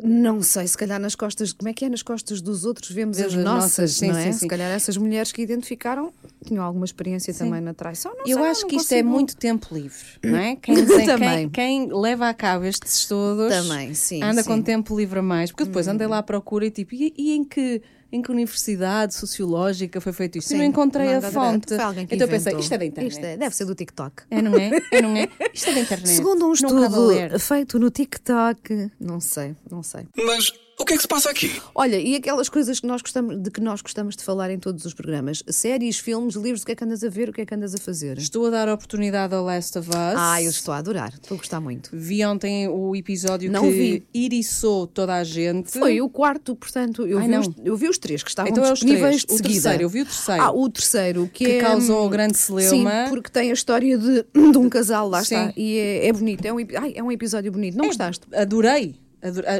[0.00, 1.52] Não sei, se calhar nas costas.
[1.52, 1.88] Como é que é?
[1.88, 4.24] Nas costas dos outros vemos as as nossas, nossas, sim, não é?
[4.26, 4.48] sim, Se sim.
[4.48, 6.12] calhar essas mulheres que identificaram
[6.44, 8.12] tinham alguma experiência também na traição.
[8.16, 10.54] Não Eu sei, acho não que isto é consigo- muito tempo livre, não é?
[10.56, 11.48] Quem, quem- Também.
[11.50, 14.40] quem, quem leva a cabo estes estudos Também, sim, anda.
[14.42, 14.44] Hum.
[14.44, 15.50] com tempo livre a mais.
[15.50, 17.82] Porque depois andei lá à procura e tipo, e, e em que.
[18.10, 20.52] Em que universidade sociológica foi feito isto?
[20.52, 21.74] Eu não Sim, encontrei a fonte.
[21.74, 23.12] Então eu pensei, isto é da internet.
[23.12, 24.22] Isto é- deve ser do TikTok.
[24.30, 24.70] É, não é?
[24.90, 25.28] É, não é?
[25.52, 26.08] Isto é da internet.
[26.08, 30.06] Segundo um estudo feito no TikTok, não sei, não sei.
[30.16, 31.60] Mas o que é que se passa aqui?
[31.74, 34.84] Olha, e aquelas coisas que nós gostamos, de que nós gostamos de falar em todos
[34.84, 37.46] os programas: séries, filmes, livros, o que é que andas a ver, o que é
[37.46, 38.16] que andas a fazer?
[38.18, 39.94] Estou a dar a oportunidade ao Last of Us.
[40.16, 41.90] Ah, eu estou a adorar, estou a gostar muito.
[41.92, 44.06] Vi ontem o episódio Não que vi.
[44.14, 45.70] iriçou toda a gente.
[45.72, 47.40] Foi o quarto, portanto, eu, Ai, vi, não.
[47.40, 49.26] os, eu vi os três que estavam Então é os disponíveis três.
[49.26, 49.52] de O seguida.
[49.62, 50.42] terceiro, eu vi o terceiro.
[50.42, 53.04] Ah, o terceiro, que, Que é, causou hum, o grande celeuma.
[53.06, 55.34] Sim, porque tem a história de, de um casal, lá Sim.
[55.34, 55.52] está.
[55.56, 57.76] E é, é bonito, é um, ai, é um episódio bonito.
[57.76, 58.26] Não gostaste?
[58.34, 58.94] Adorei.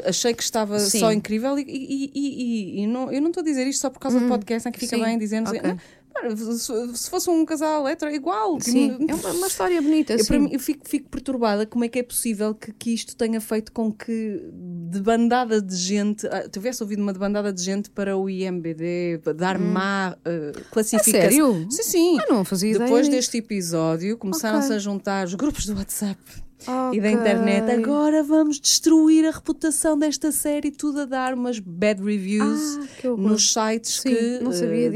[0.06, 1.00] Achei que estava Sim.
[1.00, 3.98] só incrível e, e- e- e- não, eu não estou a dizer isto só por
[3.98, 5.60] causa do podcast em que fica Sim, bem dizendo ok.
[5.62, 5.76] não,
[6.12, 8.56] pá, se, se fosse um casal hétero, igual.
[8.58, 10.12] que Sim, não- é uma, uma história bonita.
[10.14, 13.16] Eu, para mim, eu fico, fico perturbada como é que é possível que, que isto
[13.16, 14.40] tenha feito com que
[14.90, 19.32] de bandada de gente ah, tivesse ouvido uma bandada de gente para o IMBD para
[19.32, 21.12] dar má ah, classificação.
[21.18, 21.22] Hum.
[21.22, 21.66] sério?
[21.70, 22.18] Sim, sim.
[22.20, 23.10] Ah, não fazia Depois disso.
[23.10, 24.76] deste episódio começaram-se Ok.
[24.76, 26.18] a juntar os grupos do WhatsApp
[26.92, 27.70] e da internet.
[27.70, 33.52] Agora vamos destruir a reputação desta série, tudo a dar umas bad reviews Ah, nos
[33.52, 34.40] sites Sim, que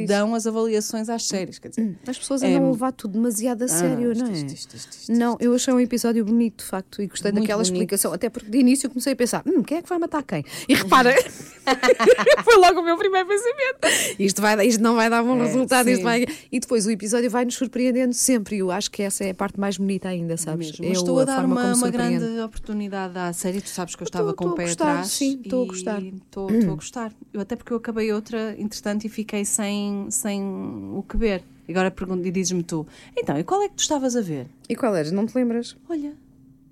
[0.02, 1.58] eh, dão as avaliações às séries.
[1.58, 4.34] Quer dizer, As pessoas É- andam a levar tudo demasiado a sério, isto, não é?
[4.36, 7.62] isto, isto, isto, Não, eu achei um episódio bonito, de facto, e gostei Muito daquela
[7.62, 7.72] bonito.
[7.74, 8.12] explicação.
[8.12, 10.44] Até porque de início comecei a pensar: hum, quem é que vai matar quem?
[10.68, 11.14] E repara,
[12.44, 14.18] foi logo o meu primeiro pensamento.
[14.18, 15.84] Isto, vai, dar- isto não vai dar bom É, resultado.
[15.86, 15.92] sim.
[15.92, 16.26] Isto vai...
[16.50, 18.56] E depois o episódio vai nos surpreendendo sempre.
[18.56, 20.72] E eu acho que essa é a parte mais bonita ainda, sabes?
[20.78, 20.84] mesmo.
[20.84, 23.60] É estou a dar forma uma, como uma grande oportunidade à série.
[23.60, 25.08] Tu sabes que eu estava com estou o pé gostar, atrás.
[25.08, 26.02] sim, estou a gostar.
[26.02, 27.12] Estou, estou a gostar.
[27.32, 31.42] Eu, até porque eu acabei outra, entretanto, e fiquei sem, sem o que ver.
[31.68, 32.86] Agora pergunto, e dizes-me tu,
[33.16, 34.46] então, e qual é que tu estavas a ver?
[34.68, 35.12] E qual eras?
[35.12, 35.76] Não te lembras?
[35.88, 36.12] Olha,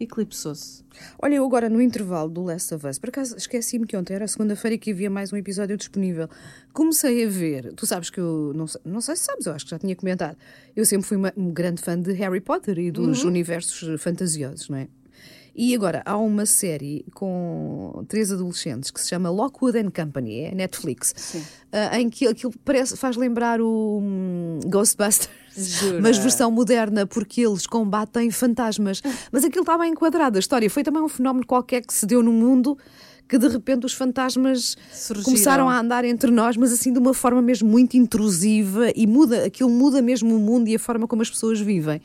[0.00, 0.82] Eclipsou-se.
[1.20, 4.26] Olha, eu agora no intervalo do Last of Us, por acaso esqueci-me que ontem era
[4.26, 6.26] segunda-feira e que havia mais um episódio disponível.
[6.72, 9.66] Comecei a ver, tu sabes que eu, não sei, não sei se sabes, eu acho
[9.66, 10.36] que já tinha comentado,
[10.74, 14.78] eu sempre fui uma, um grande fã de Harry Potter e dos universos fantasiosos, não
[14.78, 14.88] é?
[15.54, 20.54] E agora há uma série com três adolescentes que se chama Lockwood and Company, é
[20.54, 21.36] Netflix,
[21.72, 25.39] ah, em que aquilo parece, faz lembrar o hum, Ghostbusters.
[25.56, 26.00] Jura?
[26.00, 29.02] Mas versão moderna, porque eles combatem fantasmas.
[29.32, 30.36] Mas aquilo está bem enquadrado.
[30.36, 32.76] A história foi também um fenómeno qualquer que se deu no mundo
[33.28, 35.24] que de repente os fantasmas Surgiram.
[35.24, 39.44] começaram a andar entre nós, mas assim de uma forma mesmo muito intrusiva e muda,
[39.44, 42.02] aquilo muda mesmo o mundo e a forma como as pessoas vivem.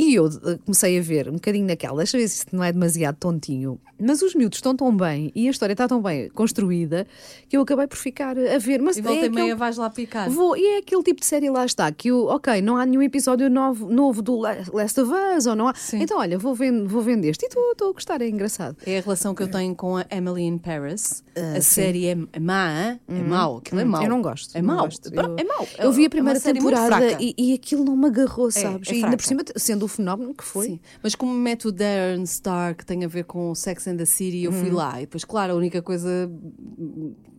[0.00, 2.64] E eu eh, comecei a ver um bocadinho naquela, deixa eu ver se isto não
[2.64, 6.30] é demasiado tontinho, mas os miúdos estão tão bem e a história está tão bem
[6.30, 7.06] construída
[7.48, 8.80] que eu acabei por ficar a ver.
[8.80, 10.30] Mas E volta é e meia vais lá picar.
[10.30, 13.02] Vou, e é aquele tipo de série lá está, que eu, ok, não há nenhum
[13.02, 15.74] episódio novo, novo do La- Last of Us, ou não há.
[15.74, 16.00] Sim.
[16.02, 17.44] Então, olha, vou vendo, vou vendo este.
[17.44, 18.76] E estou a gostar, é engraçado.
[18.86, 21.22] É a relação que eu tenho com a Emily in Paris.
[21.36, 21.60] a sim.
[21.60, 23.58] série é, é má, é mau.
[23.58, 24.02] Aquilo é mau.
[24.02, 24.56] Eu não gosto.
[24.56, 24.88] É mau.
[25.12, 25.68] Eu, É mau.
[25.78, 28.50] Eu vi É a primeira uma série muito temporada e, e aquilo não me agarrou,
[28.50, 28.88] sabes?
[28.88, 30.66] é e ainda por cima, sendo o fenómeno que foi.
[30.66, 30.80] Sim.
[31.02, 34.04] Mas como mete o Darren Star, que tem a ver com o Sex and the
[34.06, 34.60] City, eu Uhum.
[34.60, 34.96] fui lá.
[34.98, 36.30] E depois, claro, a única coisa.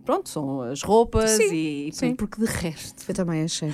[0.06, 1.90] Pronto, são as roupas Sim, e.
[1.94, 2.16] sim.
[2.16, 3.04] Porque de resto.
[3.08, 3.72] Eu também achei.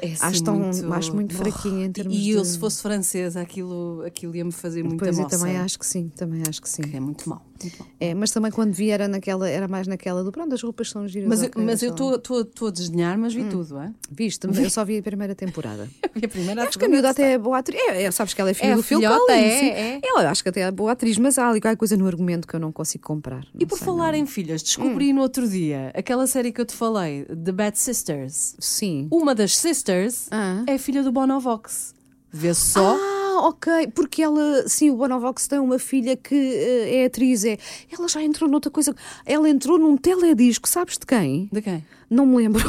[0.00, 0.92] É Acho assim tão- muito...
[0.92, 4.82] acho muito fraquinha em termos E eu, de- se fosse francesa, aquilo, aquilo ia-me fazer
[4.82, 5.36] muita Pois moça.
[5.38, 6.82] também acho que sim, também acho que sim.
[6.82, 7.42] Que é muito mau.
[7.60, 7.84] Muito.
[7.98, 11.08] É, mas também quando vi era naquela, era mais naquela do pronto, as roupas são
[11.08, 11.28] giras.
[11.28, 13.48] Mas, ok, mas eu estou a desdenhar, mas vi Hum.
[13.48, 13.92] tudo, é?
[14.08, 15.88] Viste, eu só vi a primeira temporada.
[16.14, 17.80] Vi a primeira, Acho que a miúda até é boa atriz.
[17.80, 19.28] É, é, sabes que ela é filha É do Phil Collins.
[19.30, 20.00] é, é.
[20.02, 22.54] Ela acho que até é boa atriz, mas há ali qualquer coisa no argumento que
[22.54, 23.44] eu não consigo comprar.
[23.58, 25.16] E por falar em filhas, descobri Hum.
[25.16, 28.56] no outro dia aquela série que eu te falei, The Bad Sisters.
[28.58, 29.08] Sim.
[29.12, 29.87] Uma das sisters
[30.30, 30.64] Ah.
[30.66, 31.94] é filha do Bonovox.
[32.30, 32.96] Vê só.
[33.00, 37.56] Ah, ok, porque ela, sim, o Bonovox tem uma filha que eh, é atriz, é.
[37.90, 38.94] Ela já entrou noutra coisa.
[39.24, 41.48] Ela entrou num teledisco, sabes de quem?
[41.52, 41.84] De quem?
[42.10, 42.62] Não me lembro.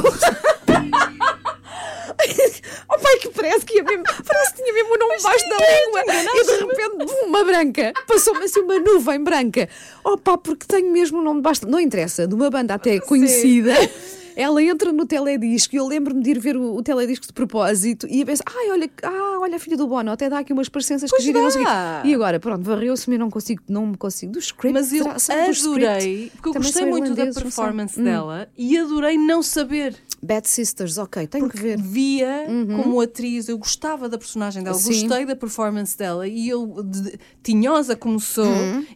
[2.88, 5.56] oh pai, que parece que ia mesmo, parece que tinha mesmo o nome baixo da
[5.56, 9.68] língua e de repente bum, uma branca, passou-me assim uma nuvem branca.
[10.04, 13.74] Oh pá, porque tenho mesmo o nome baixo, não interessa, de uma banda até conhecida.
[14.36, 18.06] Ela entra no teledisco e eu lembro-me de ir ver o, o teledisco de propósito
[18.08, 20.68] e a pensar, ai, olha, ah, olha a filha do Bono, até dá aqui umas
[20.68, 21.48] parecenças que Pois giram.
[21.50, 22.02] quê." dá.
[22.04, 24.32] E agora, pronto, varreu-se-me não consigo, não me consigo.
[24.32, 28.04] Do script, Mas eu adorei, porque eu Também gostei muito da performance Hum.
[28.04, 29.96] dela e adorei não saber.
[30.22, 31.80] Bad Sisters, ok, tenho que ver.
[31.80, 32.44] Via
[32.76, 34.82] como atriz, eu gostava da personagem dela, Uhum.
[34.82, 35.08] Sim.
[35.08, 38.44] gostei da performance dela e eu, de, tinhosa como sou,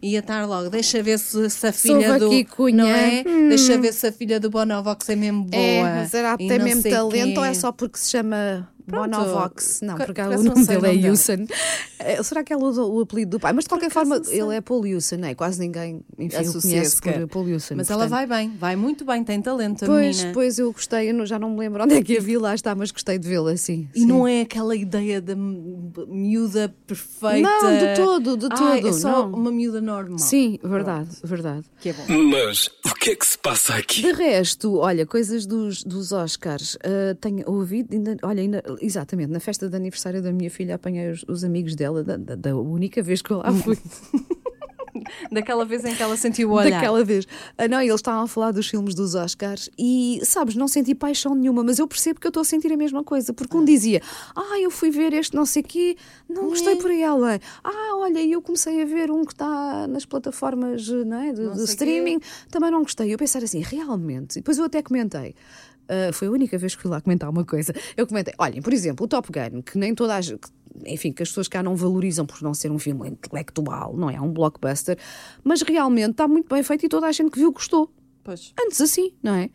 [0.03, 2.27] ia estar logo, deixa ver se, se a filha do.
[2.27, 2.77] aqui, cunha.
[2.77, 3.23] Não é?
[3.49, 5.63] Deixa ver se a filha do Bonovox é mesmo boa.
[5.63, 7.39] É, será que tem mesmo talento quê.
[7.39, 9.11] ou é só porque se chama Pronto.
[9.11, 9.81] Bonovox?
[9.83, 11.11] Não, porque por o não nome dele é.
[11.11, 11.47] Houston.
[11.99, 13.53] Eh, Será que ela usa o apelido do pai?
[13.53, 15.35] Mas de qualquer forma, ele é Paul Houston, é?
[15.35, 17.29] Quase ninguém enfim, o Associa-se, conhece por.
[17.45, 17.75] Paul Houston.
[17.77, 20.35] Mas ela vai bem, vai muito bem, tem talento a Pois, menina.
[20.35, 22.55] pois eu gostei, eu não- já não me lembro onde é que a vi, lá
[22.55, 23.89] está, mas gostei de vê-la assim.
[23.95, 25.35] E não é aquela ideia da
[26.07, 27.41] miúda perfeita.
[27.41, 29.33] Não, de todo, de Ai, todo, é só não.
[29.39, 30.19] uma miúda normal.
[30.19, 31.65] Sim, verdade, verdade.
[31.81, 32.05] Que é bom.
[32.31, 34.03] Mas o que é que se passa aqui?
[34.03, 36.77] De resto, olha, coisas dos, dos Oscars.
[36.85, 41.11] ah, tenho ouvido, ainda, olha, ainda, exatamente, na festa de aniversário da minha filha apanhei
[41.11, 43.79] os, os amigos dela, da, da- da única vez que eu lá fui,
[45.31, 46.71] Daquela vez em que ela sentiu o olhar.
[46.71, 47.27] daquela vez.
[47.59, 51.35] Ah, não, eles estavam a falar dos filmes dos Oscars e, sabes, não senti paixão
[51.35, 54.01] nenhuma, mas eu percebo que eu estou a sentir a mesma coisa, porque um dizia,
[54.37, 55.97] ah, eu fui ver este não sei quê,
[56.29, 57.41] não gostei por aí além.
[57.65, 61.43] Ah, olha, e eu comecei a ver um que está nas plataformas não é, de,
[61.43, 63.13] Não de streaming, também não gostei.
[63.13, 65.35] Eu pensar assim, realmente, e depois eu até comentei.
[65.89, 67.73] Ah, foi a única vez que fui lá comentar uma coisa.
[67.97, 70.49] Eu comentei, olhem, por exemplo, o Top Gun, que nem toda a gente,
[70.87, 74.15] enfim, que as pessoas cá não valorizam por não ser um filme intelectual, não é?
[74.15, 74.99] É um blockbuster,
[75.43, 77.91] mas realmente está muito bem feito e toda a gente que viu gostou.
[78.25, 78.55] Pois.
[78.59, 79.51] Antes assim, não é?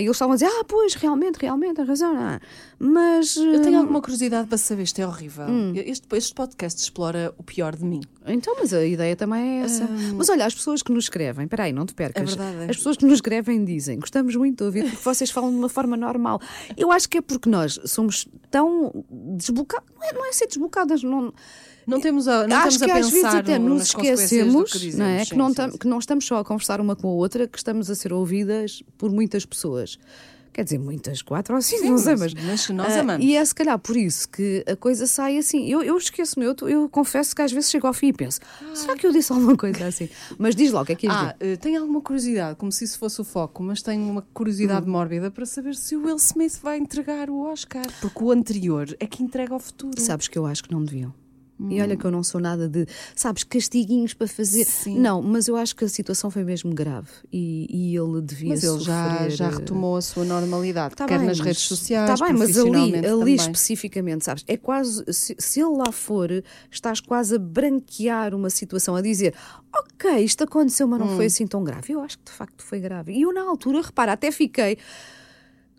[0.00, 2.14] E eles estavam a dizer, ah, pois, realmente, realmente, tem razão.
[2.14, 2.40] não é?
[2.78, 3.36] Mas.
[3.36, 5.46] Eu tenho ah, alguma curiosidade para saber, isto é horrível.
[5.46, 5.72] Hum.
[5.76, 8.00] Este, este podcast explora o pior de mim.
[8.26, 9.86] Então, mas a ideia também é essa.
[10.16, 12.22] Mas olha, as pessoas que nos escrevem, peraí, não te percas.
[12.22, 12.70] É verdade, é.
[12.70, 15.68] As pessoas que nos escrevem dizem, gostamos muito de ouvir porque vocês falam de uma
[15.68, 16.40] forma normal.
[16.76, 21.02] Eu acho que é porque nós somos tão desbocados, não é, não é ser desbocadas,
[21.02, 21.32] não.
[21.88, 24.78] Não temos a, não acho estamos que a às vezes até no- nos esquecemos, que
[24.78, 24.98] dizemos.
[24.98, 25.24] não é?
[25.24, 25.78] Sim, que, não sim, sim.
[25.78, 28.82] que não estamos só a conversar uma com a outra, que estamos a ser ouvidas
[28.96, 29.98] por muitas pessoas.
[30.50, 33.24] Quer dizer, muitas, quatro ou cinco, Sim, não sei, mas- nós ah, amamos.
[33.24, 35.68] E é se calhar por isso que a coisa sai assim.
[35.70, 38.40] Eu, eu esqueço-me, eu, eu confesso que às vezes chego ao fim e penso:
[38.74, 40.08] será que eu disse alguma coisa assim?
[40.36, 41.52] Mas diz logo, é que Ah, dizer?
[41.52, 44.90] eh, tenho alguma curiosidade, como se isso fosse o foco, mas tenho uma curiosidade Hum.
[44.90, 47.86] mórbida para saber se o Will Smith vai entregar o Oscar.
[48.00, 50.00] Porque o anterior é que entrega ao futuro.
[50.00, 51.14] Sabes que eu acho que não deviam.
[51.70, 54.64] E olha que eu não sou nada de, sabes, castiguinhos para fazer.
[54.64, 54.98] Sim.
[54.98, 58.62] Não, mas eu acho que a situação foi mesmo grave e, e ele devia Mas
[58.62, 62.18] ele já, sofrer, já eh, retomou a sua normalidade, Tá quer bem, nas redes sociais,
[62.18, 63.34] Tá bem, mas ali, ali também.
[63.34, 64.44] especificamente, sabes?
[64.46, 65.04] É quase.
[65.12, 66.30] Se, se ele lá for,
[66.70, 69.34] estás quase a branquear uma situação, a dizer,
[69.74, 71.16] ok, isto aconteceu, mas não Hum.
[71.16, 71.92] foi assim tão grave.
[71.92, 73.12] Eu acho que de facto foi grave.
[73.12, 74.78] E eu, na altura, repara, até fiquei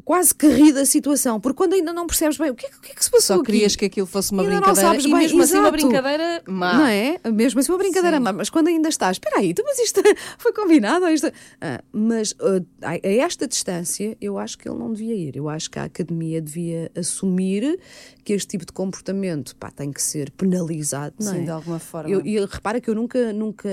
[0.10, 2.78] quase que ri da situação, porque quando ainda não percebes bem o que é, que-
[2.78, 3.52] o que, é que se passou Só aqui?
[3.52, 5.78] querias que aquilo fosse uma Ainda não brincadeira sabes e bem, mesmo assim uma exato.
[5.84, 6.74] brincadeira má.
[6.74, 7.20] Não é?
[7.32, 8.24] Mesmo assim, uma brincadeira, Sim.
[8.24, 10.02] má, mas quando ainda estás, espera aí, então, mas isto
[10.40, 11.08] foi combinado?
[11.10, 11.32] Isto...
[11.62, 15.36] Ah, mas ah, a esta distância, eu acho que ele não devia ir.
[15.36, 17.80] Eu acho que a academia devia assumir
[18.24, 21.44] que este tipo de comportamento pá, tem que ser penalizado, não Sim, é?
[21.44, 22.10] de alguma forma.
[22.10, 23.70] Eu, e repara que eu nunca, nunca,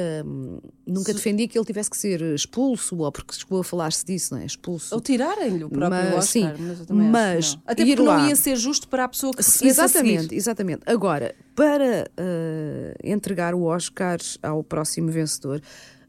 [0.87, 4.41] nunca defendi que ele tivesse que ser expulso, ou porque chegou a falar-se disso, não
[4.43, 4.47] é?
[4.47, 4.95] Expulso.
[4.95, 7.63] Ou tirarem-lhe o próprio Mas, sim, mas mas não.
[7.67, 10.83] Até porque não lá- ia ser justo para a pessoa que a Exatamente, exatamente.
[10.87, 15.61] Agora, para eh, entregar o Oscar ao próximo vencedor,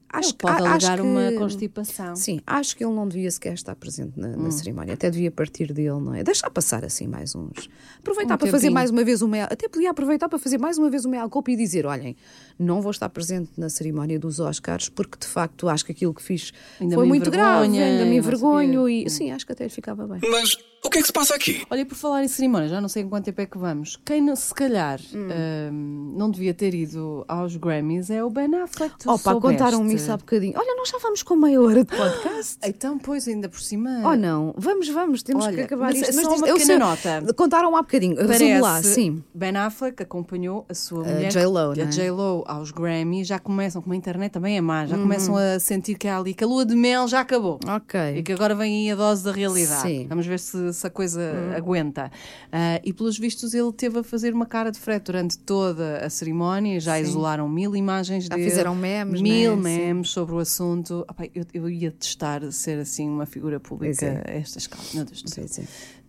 [0.10, 2.16] acho Ele que pode alegar uma constipação.
[2.16, 4.44] Sim, acho que ele não devia sequer estar presente na, Hum.
[4.44, 6.24] na cerimónia, até devia partir dele, não é?
[6.24, 7.70] Deixar passar assim mais uns.
[8.00, 8.74] Aproveitar Um para fazer tempinho.
[8.74, 9.44] mais uma vez uma.
[9.44, 12.16] Até podia aproveitar para fazer mais uma vez uma culpa e dizer: olhem,
[12.60, 16.22] não vou estar presente na cerimónia dos Oscars porque de facto acho que aquilo que
[16.24, 20.06] fiz Ainda foi muito grave, ainda me envergonho e sim, acho que até lhe ficava
[20.08, 20.20] bem.
[20.30, 21.64] Mas o que é que se passa aqui?
[21.70, 24.00] Olha, e por falar em cerimónia, já não sei em quanto tempo é que vamos.
[24.06, 25.28] Quem se calhar Hum.
[25.72, 28.98] hum, não devia ter ido aos Grammys é o Ben Affleck.
[29.00, 30.54] Tu Opa, contaram-me isso há bocadinho.
[30.58, 32.58] Olha, nós já vamos com meia hora de podcast.
[32.68, 34.02] Então, pois, ainda por cima.
[34.06, 36.10] Oh não, vamos, vamos, temos que Olha, acabar mas isto.
[36.10, 37.34] é só uma eu pequena sei- nota.
[37.34, 39.24] Contaram há bocadinho, resume lá, Parece, sim.
[39.34, 41.86] Ben Affleck acompanhou a sua mulher, J.Lo, a é?
[41.88, 44.88] J.Lo aos Grammy, já começam, como a internet também é má, Uhum.
[44.88, 47.60] já começam a sentir que há ali, que a lua de mel já acabou.
[47.66, 48.24] E Ok.
[48.24, 49.82] que agora vem aí a dose da realidade.
[49.82, 50.06] Sim.
[50.08, 51.22] Vamos ver se, se a coisa
[51.56, 52.12] aguenta.
[52.52, 56.10] Ah, e pelos vistos ele teve a fazer uma cara de frete durante toda a
[56.10, 56.80] cerimónia.
[56.80, 58.50] Já isolaram mil imagens Já dele.
[58.50, 59.70] fizeram memes, Mil né?
[59.76, 59.78] Sim.
[59.86, 61.06] memes sobre o assunto.
[61.36, 64.84] Eu, eu ia testar ser assim uma figura pública Pois a esta escala.
[64.94, 65.46] Meu Deus do céu.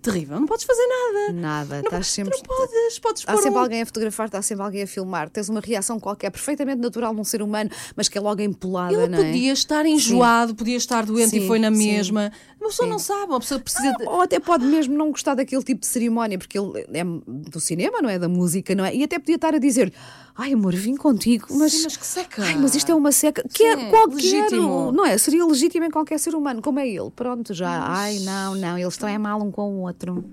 [0.01, 0.39] Terrível.
[0.39, 1.33] Não podes fazer nada.
[1.33, 2.37] Nada, Não, estás sempre.
[2.37, 2.99] não podes.
[3.01, 5.29] Podes Há sempre um- alguém a fotografar, está sempre alguém a filmar.
[5.29, 9.09] Tens uma reação qualquer, perfeitamente natural num ser humano, mas que é logo empolada, Ele
[9.09, 9.25] não é?
[9.25, 11.79] podia estar enjoado, podia estar doente e Sim, foi na sim.
[11.93, 12.31] mesma.
[12.61, 13.93] Uma pessoa não sabe, uma pessoa precisa.
[13.95, 17.59] de- Ou até pode mesmo não gostar daquele tipo de cerimónia, porque ele é do
[17.61, 18.19] cinema, não é?
[18.21, 18.95] Da música, não é?
[18.95, 19.93] E até podia estar a dizer:
[20.41, 21.73] Ai, amor, vim contigo, mas.
[21.73, 22.43] Sim, mas que seca.
[22.45, 23.43] Ai, mas isto é uma seca.
[23.53, 24.15] Que é Sim, qualquer.
[24.15, 24.93] legítimo.
[24.93, 25.19] Não é?
[25.19, 27.11] Seria legítimo em qualquer ser humano, como é ele.
[27.11, 27.69] Pronto, já.
[27.89, 30.25] Ai, não, não, eles estão é mal um com o outro.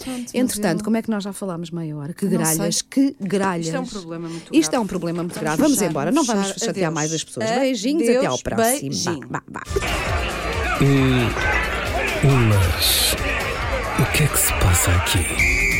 [0.00, 2.12] Pronto, mas Entretanto, como é que nós já falámos meia hora?
[2.14, 2.84] Que gralhas, sei.
[2.88, 3.66] que gralhas.
[3.66, 4.84] Isto é um problema muito Isto é grave.
[4.84, 5.60] um problema muito Vamos grave.
[5.62, 6.94] Vamos fechar, embora, não vamos chatear Adeus.
[6.94, 7.46] mais as pessoas.
[7.46, 8.80] Adeus, Beijinhos, até ao próximo.
[8.90, 9.28] beijinho.
[9.28, 9.82] Vá, vá, vá.
[12.22, 13.16] Mas
[13.98, 15.77] o que é que se passa aqui?